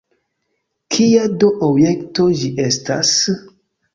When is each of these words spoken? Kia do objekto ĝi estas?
Kia 0.95 1.25
do 1.43 1.51
objekto 1.67 2.27
ĝi 2.39 2.51
estas? 2.71 3.15